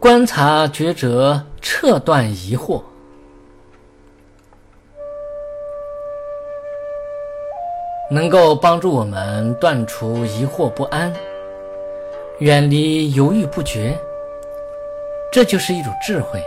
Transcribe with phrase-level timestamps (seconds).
[0.00, 2.80] 观察觉者，彻断疑惑，
[8.08, 11.12] 能够帮助我们断除疑惑不安，
[12.38, 13.98] 远离犹豫不决。
[15.32, 16.40] 这就是一种智慧。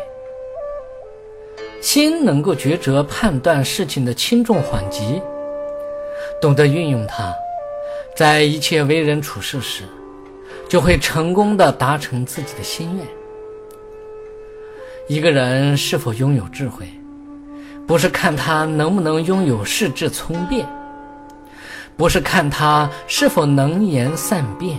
[1.82, 5.22] 心能够抉择判断事情的轻重缓急，
[6.40, 7.36] 懂得运用它，
[8.16, 9.84] 在一切为人处事时，
[10.70, 13.06] 就会成功的达成自己的心愿。
[15.08, 16.88] 一个人是否拥有智慧，
[17.86, 20.66] 不是看他能不能拥有世智聪辩，
[21.98, 24.78] 不是看他是否能言善辩。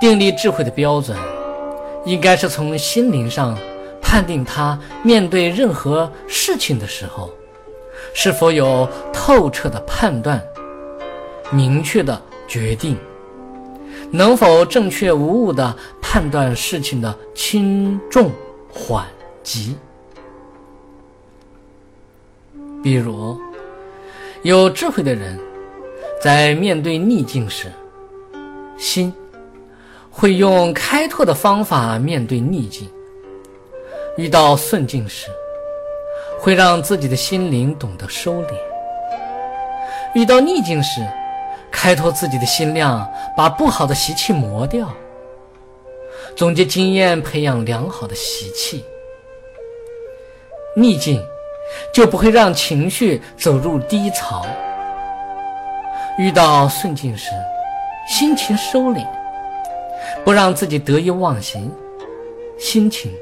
[0.00, 1.18] 定立智慧的标准，
[2.06, 3.58] 应该是从心灵上
[4.00, 7.30] 判定他面对任何事情的时候，
[8.14, 10.42] 是否有透彻的判断、
[11.50, 12.96] 明确的决定，
[14.10, 15.76] 能否正确无误的。
[16.12, 18.32] 判断事情的轻重
[18.68, 19.06] 缓
[19.44, 19.76] 急，
[22.82, 23.38] 比如
[24.42, 25.38] 有智慧的人，
[26.20, 27.70] 在面对逆境时，
[28.76, 29.14] 心
[30.10, 32.88] 会用开拓的方法面对逆境；
[34.16, 35.28] 遇到顺境时，
[36.40, 38.54] 会让自己的心灵懂得收敛；
[40.16, 41.00] 遇到逆境时，
[41.70, 44.88] 开拓自己的心量，把不好的习气磨掉。
[46.36, 48.84] 总结经验，培养良好的习气。
[50.76, 51.20] 逆境
[51.92, 54.46] 就不会让情绪走入低潮。
[56.18, 57.30] 遇到顺境时，
[58.08, 59.06] 心情收敛，
[60.24, 61.70] 不让自己得意忘形，
[62.58, 63.12] 心情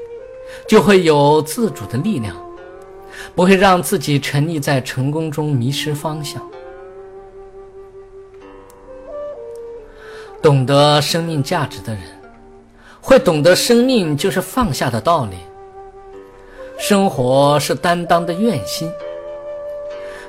[0.67, 2.35] 就会有自主的力量，
[3.35, 6.41] 不会让自己沉溺在成功中迷失方向。
[10.41, 12.01] 懂得生命价值的人。
[13.01, 15.37] 会懂得生命就是放下的道理，
[16.77, 18.91] 生活是担当的愿心。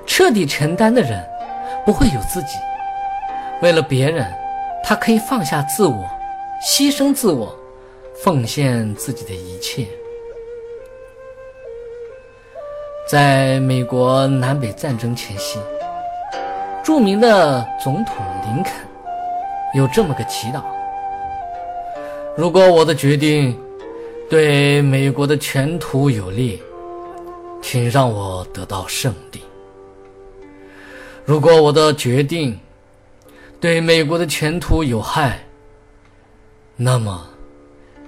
[0.07, 1.23] 彻底承担的人
[1.85, 2.57] 不会有自己，
[3.61, 4.25] 为了别人，
[4.83, 6.09] 他可以放下自我，
[6.65, 7.55] 牺牲自我，
[8.23, 9.87] 奉献自己的一切。
[13.07, 15.59] 在美国南北战争前夕，
[16.85, 18.17] 著名的总统
[18.47, 18.75] 林肯
[19.75, 20.63] 有这么个祈祷。
[22.37, 23.59] 如果我的决定
[24.29, 26.63] 对美国的前途有利，
[27.63, 29.41] 请让我得到胜利；
[31.25, 32.59] 如果我的决定
[33.61, 35.39] 对美国的前途有害，
[36.77, 37.29] 那么，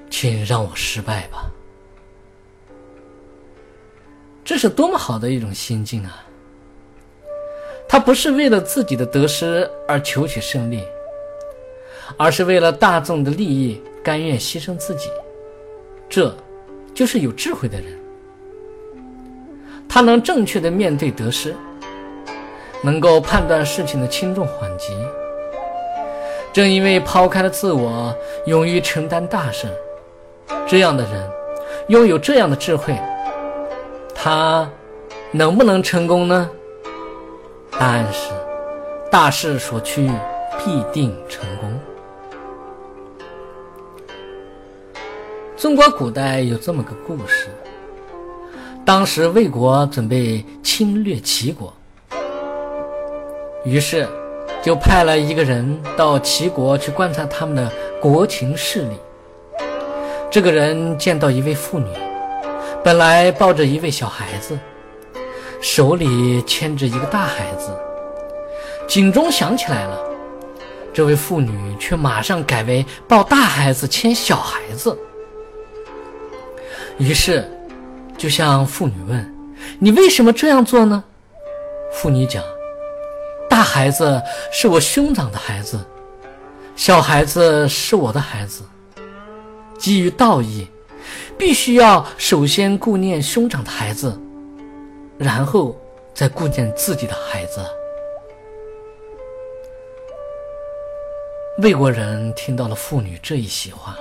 [0.09, 1.51] 请让我失败吧。
[4.45, 6.25] 这是多么好的一种心境啊！
[7.89, 10.83] 他不是为了自己的得失而求取胜利，
[12.17, 13.81] 而是为了大众的利益。
[14.05, 15.09] 甘愿牺牲自己，
[16.09, 16.35] 这
[16.93, 17.97] 就是有智慧的人。
[19.89, 21.55] 他能正确的面对得失，
[22.83, 24.93] 能够判断事情的轻重缓急。
[26.53, 28.13] 正因为抛开了自我，
[28.47, 29.69] 勇于承担大事，
[30.67, 31.31] 这样的人
[31.87, 32.99] 拥有这样的智慧，
[34.13, 34.69] 他
[35.31, 36.51] 能不能成功呢？
[37.71, 38.33] 答案是：
[39.13, 40.11] 大势所趋，
[40.59, 41.72] 必定成功。
[45.63, 47.47] 中国古代有这么个故事：
[48.85, 51.73] 当时魏国准备侵略齐国，
[53.65, 54.09] 于是
[54.61, 57.71] 就派了一个人到齐国去观察他们的
[58.01, 58.97] 国情势力。
[60.29, 61.87] 这个人见到一位妇女，
[62.83, 64.59] 本来抱着一位小孩子，
[65.61, 67.71] 手里牵着一个大孩子，
[68.89, 69.97] 警钟响起来了，
[70.93, 74.99] 这位妇女却马上改为抱大孩子牵小孩子。
[77.03, 77.45] 于是，
[78.17, 79.35] 就向妇女问
[79.81, 81.03] ：“你为什么这样做呢？”
[81.93, 82.45] 妇女讲
[83.51, 84.23] ：“大孩子
[84.53, 85.81] 是我兄长的孩子，
[86.77, 88.63] 小孩子是我的孩子。
[89.77, 90.69] 基于道义，
[91.37, 94.17] 必须要首先顾念兄长的孩子，
[95.19, 95.77] 然后
[96.15, 97.61] 再顾念自己的孩子。”
[101.59, 103.99] 魏国人听到了妇女这一席话。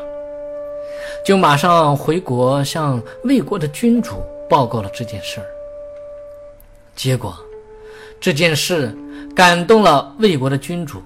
[1.23, 5.45] 就马上回国向魏国的君主报告了这件事儿。
[6.95, 7.37] 结果，
[8.19, 8.95] 这件事
[9.35, 11.01] 感动了魏国的君主，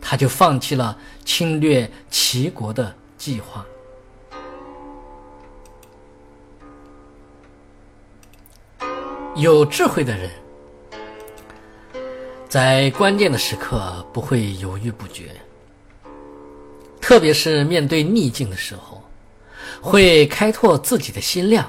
[0.00, 3.64] 他就放弃了侵略齐国的计划。
[9.34, 10.30] 有智慧的人，
[12.48, 15.30] 在关键的时刻不会犹豫不决。
[17.08, 19.02] 特别是面对逆境的时候，
[19.80, 21.64] 会开拓自己的心量，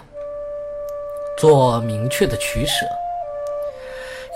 [1.37, 2.85] 做明确的取舍。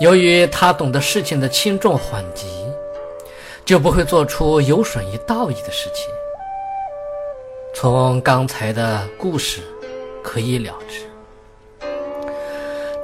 [0.00, 2.46] 由于他懂得事情的轻重缓急，
[3.66, 6.06] 就不会做出有损于道义的事情。
[7.74, 9.60] 从刚才的故事
[10.22, 11.86] 可以了知，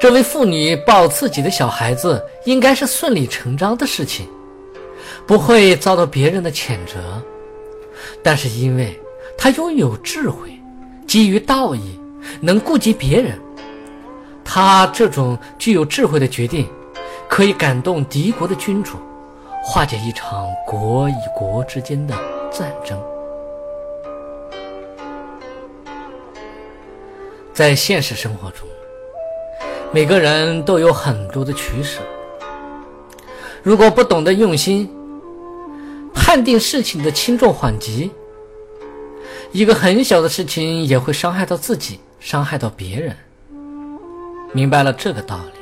[0.01, 4.27] 这位妇女抱自己的小孩子，应该是顺理成章的事情，
[5.27, 7.23] 不会遭到别人的谴责。
[8.23, 8.99] 但是，因为
[9.37, 10.51] 他拥有智慧，
[11.07, 11.99] 基于道义，
[12.41, 13.39] 能顾及别人，
[14.45, 16.69] 他这种具有智慧的决定，
[17.29, 18.97] 可以感动敌国的君主，
[19.63, 22.15] 化解一场国与国之间的
[22.51, 23.01] 战争。
[27.53, 28.67] 在现实生活中，
[29.93, 32.01] 每个人都有很多的取舍。
[33.63, 34.91] 如果不懂得用心
[36.15, 38.11] 判定事情的轻重缓急，
[39.53, 43.17] 一个很小的事情也会伤害到自己，伤害到别人。
[44.53, 45.61] 明白了这个道理，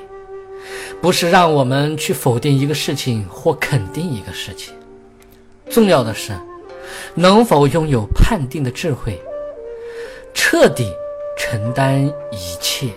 [1.00, 4.74] 不是让我们去否定一个事情或肯定一个事情，
[5.70, 6.32] 重要的是
[7.14, 9.20] 能否拥有判定的智慧，
[10.34, 10.92] 彻底。
[11.40, 12.88] 承担一切。